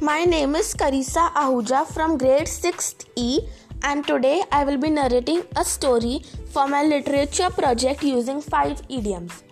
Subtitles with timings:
[0.00, 3.40] My name is Karisa Ahuja from grade 6th E
[3.82, 6.22] and today I will be narrating a story
[6.52, 9.42] for my literature project using 5 idioms.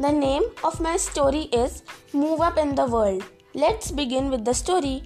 [0.00, 3.22] The name of my story is Move Up in the World.
[3.54, 5.04] Let's begin with the story.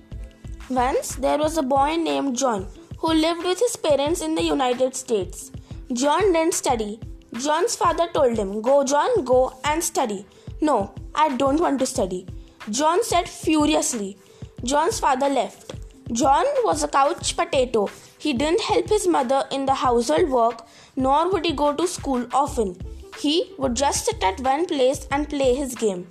[0.71, 2.67] Once there was a boy named John
[2.97, 5.53] who lived with his parents in the United States.
[5.93, 6.99] John didn't study.
[7.35, 10.25] John's father told him, Go, John, go and study.
[10.63, 12.27] No, I don't want to study.
[12.71, 14.17] John said furiously.
[14.65, 15.73] John's father left.
[16.13, 17.89] John was a couch potato.
[18.19, 22.27] He didn't help his mother in the household work, nor would he go to school
[22.33, 22.77] often.
[23.21, 26.09] He would just sit at one place and play his game.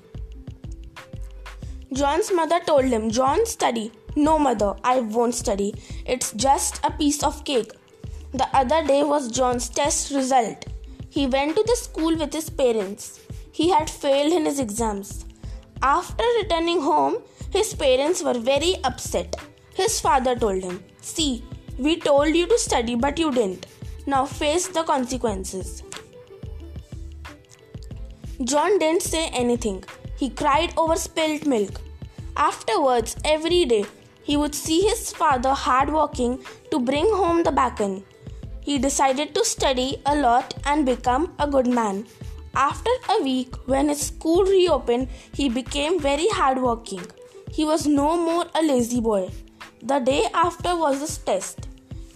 [1.92, 3.92] John's mother told him, John, study.
[4.16, 5.74] No, mother, I won't study.
[6.06, 7.72] It's just a piece of cake.
[8.34, 10.66] The other day was John's test result.
[11.10, 13.20] He went to the school with his parents.
[13.52, 15.26] He had failed in his exams.
[15.82, 17.18] After returning home,
[17.52, 19.36] his parents were very upset.
[19.74, 21.44] His father told him, See,
[21.78, 23.68] we told you to study, but you didn't.
[24.06, 25.84] Now face the consequences.
[28.44, 29.84] John didn't say anything.
[30.16, 31.82] He cried over spilt milk.
[32.36, 33.86] Afterwards, every day,
[34.24, 36.40] he would see his father hard working
[36.72, 38.04] to bring home the bacon.
[38.62, 42.06] He decided to study a lot and become a good man.
[42.54, 47.06] After a week, when his school reopened, he became very hardworking.
[47.52, 49.30] He was no more a lazy boy.
[49.82, 51.68] The day after was his test.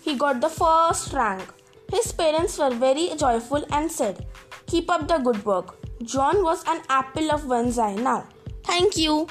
[0.01, 1.43] He got the first rank.
[1.91, 4.25] His parents were very joyful and said,
[4.67, 5.77] Keep up the good work.
[6.03, 8.27] John was an apple of one's eye now.
[8.63, 9.27] Thank you.